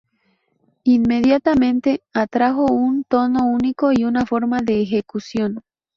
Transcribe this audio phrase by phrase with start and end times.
[0.85, 5.61] Inmediatamente atrajo un tono único y una forma de ejecución.